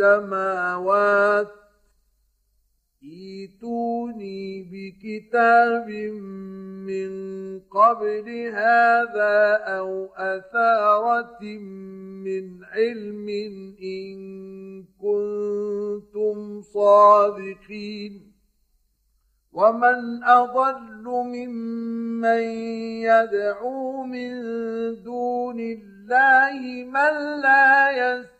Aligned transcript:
السماوات 0.00 1.48
ايتوني 3.02 4.62
بكتاب 4.72 5.88
من 6.88 7.10
قبل 7.60 8.28
هذا 8.48 9.52
أو 9.78 10.06
أثارة 10.16 11.42
من 12.24 12.64
علم 12.64 13.28
إن 13.82 14.18
كنتم 15.00 16.62
صادقين 16.62 18.32
ومن 19.52 20.24
أضل 20.24 21.04
ممن 21.04 22.42
يدعو 23.02 24.04
من 24.04 24.32
دون 25.02 25.60
الله 25.60 26.84
من 26.84 27.40
لا 27.42 27.90
يستطيع 27.90 28.39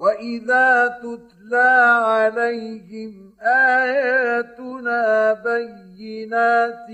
واذا 0.00 0.88
تتلى 0.88 2.00
عليهم 2.04 3.34
اياتنا 3.42 5.32
بينات 5.32 6.88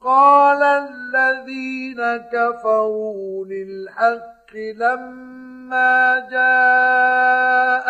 قال 0.00 0.62
الذين 0.62 2.16
كفروا 2.16 3.46
للحق 3.46 4.56
لما 4.56 6.28
جاءهم 6.30 7.88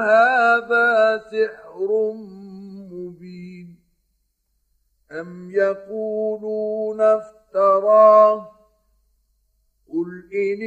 هذا 0.00 1.18
سحر 1.30 2.12
مبين 2.92 3.78
ام 5.12 5.50
يقولون 5.50 7.00
افتراه 7.00 8.50
قل 9.92 10.28
ان 10.34 10.62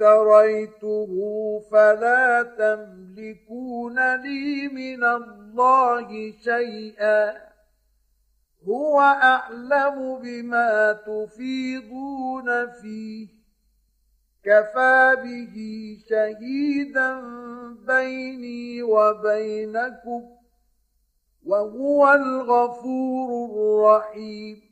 افتريته 0.00 1.10
فلا 1.72 2.42
تملكون 2.42 4.16
لي 4.16 4.68
من 4.68 5.04
الله 5.04 6.32
شيئا. 6.44 7.52
هو 8.68 9.00
أعلم 9.00 10.18
بما 10.22 10.92
تفيضون 10.92 12.70
فيه. 12.70 13.28
كفى 14.44 15.16
به 15.24 15.56
شهيدا 16.08 17.20
بيني 17.86 18.82
وبينكم 18.82 20.22
وهو 21.46 22.14
الغفور 22.14 23.50
الرحيم. 23.50 24.71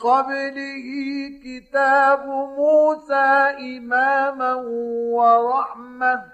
قبله 0.00 0.88
كتاب 1.44 2.26
موسى 2.58 3.28
إماما 3.76 4.54
ورحمة 5.16 6.24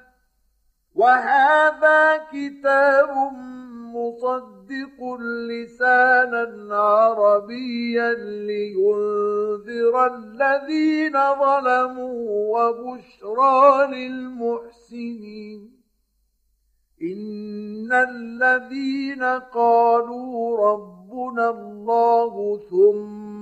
وهذا 0.94 2.16
كتاب 2.16 3.10
مصدق 3.94 4.98
لسانا 5.48 6.76
عربيا 6.76 8.14
لينذر 8.48 9.94
الذين 10.06 11.12
ظلموا 11.12 12.58
وبشرى 12.58 13.87
للمحسنين. 13.87 15.60
إن 17.02 17.92
الذين 17.92 19.22
قالوا 19.54 20.58
ربنا 20.72 21.50
الله 21.50 22.60
ثم 22.70 23.41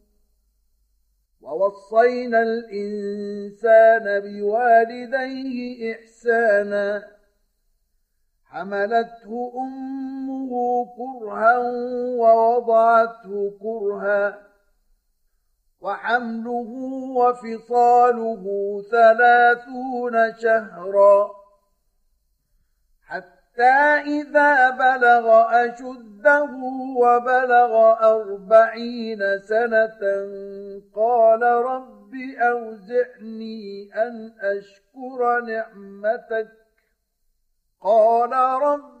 ووصينا 1.41 2.41
الإنسان 2.41 4.19
بوالديه 4.19 5.95
إحسانا. 5.95 7.07
حملته 8.45 9.53
أمه 9.57 10.85
كرها 10.97 11.57
ووضعته 12.17 13.53
كرها. 13.61 14.39
وحمله 15.81 16.69
وفصاله 17.15 18.43
ثلاثون 18.91 20.33
شهرا. 20.37 21.40
حتى 23.53 24.11
إذا 24.21 24.69
بلغ 24.69 25.45
أشده 25.65 26.51
وبلغ 26.97 27.93
أربعين 28.03 29.39
سنة 29.39 29.99
قال 30.95 31.41
رب 31.43 32.13
أوزعني 32.37 33.89
أن 33.95 34.33
أشكر 34.41 35.39
نعمتك 35.39 36.47
قال 37.81 38.31
رب 38.63 39.00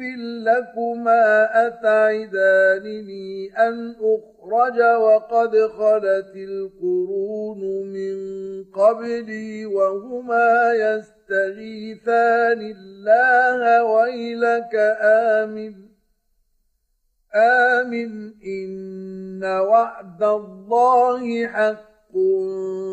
لكما 0.00 1.48
أتعدانني 1.66 3.50
أن 3.58 3.94
أخرج 4.00 4.80
وقد 4.80 5.56
خلت 5.56 6.36
القرون 6.36 7.60
من 7.86 8.18
قبلي 8.64 9.66
وهما 9.66 10.72
يستغيثان 10.74 12.60
الله 12.76 13.84
ويلك 13.84 14.74
آمن. 15.02 15.74
آمن 17.34 18.32
إن 18.44 19.44
وعد 19.44 20.22
الله 20.22 21.46
حق 21.46 22.16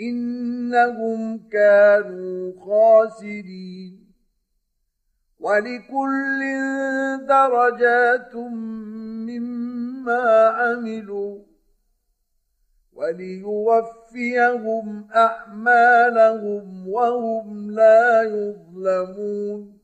إنهم 0.00 1.48
كانوا 1.52 2.52
خاسرين. 2.60 4.10
ولكل 5.40 6.40
درجات 7.28 8.36
مما 9.26 10.48
عملوا 10.48 11.38
وليوفيهم 12.92 14.86
أعمالهم 15.14 16.88
وهم 16.88 17.70
لا 17.70 18.22
يظلمون. 18.22 19.79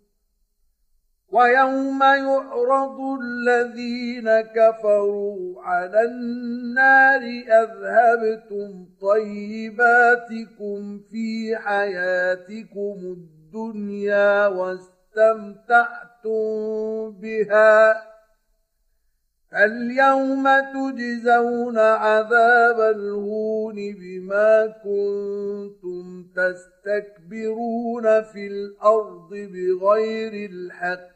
ويوم 1.33 2.03
يعرض 2.03 3.01
الذين 3.23 4.41
كفروا 4.41 5.63
على 5.63 6.03
النار 6.03 7.23
أذهبتم 7.63 8.87
طيباتكم 9.01 11.01
في 11.11 11.57
حياتكم 11.57 12.97
الدنيا 13.03 14.47
واستمتعتم 14.47 15.91
بها 17.11 18.03
اليوم 19.55 20.45
تجزون 20.75 21.79
عذاب 21.79 22.81
الهون 22.81 23.75
بما 23.75 24.67
كنتم 24.67 26.27
تستكبرون 26.37 28.23
في 28.23 28.47
الأرض 28.47 29.29
بغير 29.31 30.51
الحق 30.51 31.16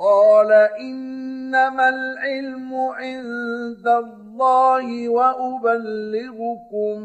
قال 0.00 0.52
إنما 0.80 1.88
العلم 1.88 2.74
عند 2.74 3.86
الله 3.86 5.08
وأبلغكم 5.08 7.02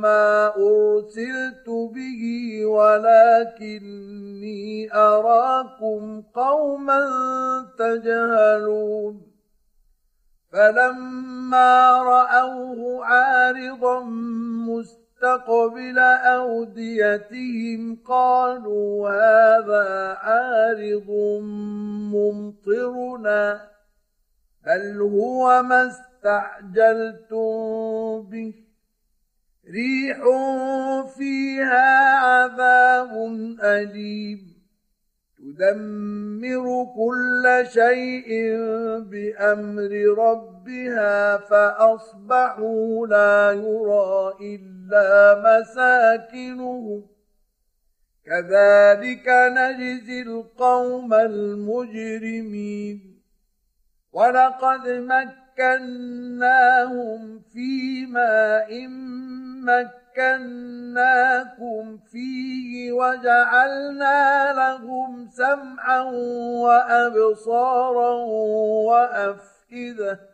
ما 0.00 0.46
أرسلت 0.46 1.68
به 1.68 2.22
ولكني 2.66 4.14
أراكم 4.94 6.22
قوما 6.34 7.00
تجهلون. 7.78 9.22
فلما 10.52 12.02
رأوه 12.02 13.04
عارضا 13.04 14.00
مستقيما 14.68 15.03
مستقبل 15.24 15.98
أوديتهم 15.98 17.98
قالوا 18.06 19.10
هذا 19.10 20.16
عارض 20.20 21.10
ممطرنا. 22.14 23.60
بل 24.66 25.00
هو 25.00 25.62
ما 25.62 25.86
استعجلتم 25.86 27.42
به. 28.30 28.54
ريح 29.74 30.18
فيها 31.18 32.16
عذاب 32.16 33.12
أليم. 33.62 34.54
تدمر 35.38 36.86
كل 36.96 37.64
شيء 37.70 38.28
بأمر 39.00 39.90
ربها 40.64 41.36
فأصبحوا 41.36 43.06
لا 43.06 43.52
يرى 43.52 44.34
إلا 44.40 45.34
مساكنهم. 45.44 47.06
كذلك 48.26 49.28
نجزي 49.28 50.22
القوم 50.22 51.14
المجرمين. 51.14 53.00
ولقد 54.12 54.88
مكناهم 55.58 56.40
في 57.52 58.06
ماء 58.06 58.88
مكناكم 60.16 61.98
فيه 62.12 62.92
وجعلنا 62.92 64.52
لهم 64.52 65.28
سمعا 65.28 66.02
وأبصارا 66.62 68.14
وأفئدة. 68.84 70.33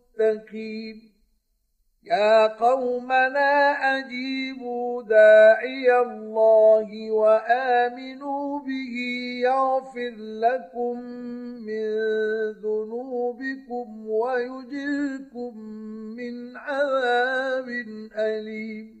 يا 2.03 2.47
قومنا 2.47 3.71
أجيبوا 3.97 5.03
داعي 5.03 5.99
الله 6.01 7.11
وآمنوا 7.11 8.59
به 8.59 8.95
يغفر 9.43 10.15
لكم 10.17 10.99
من 11.65 11.87
ذنوبكم 12.51 14.09
ويجركم 14.09 15.57
من 16.17 16.57
عذاب 16.57 17.67
أليم. 18.15 19.00